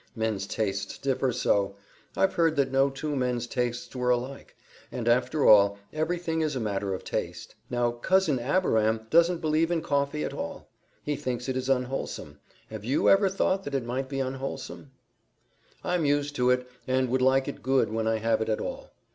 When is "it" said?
11.47-11.55, 13.75-13.85, 16.49-16.67, 17.47-17.61, 18.41-18.49